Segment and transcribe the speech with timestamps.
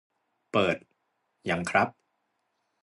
[0.51, 0.77] เปิด
[1.49, 1.87] ยังครับ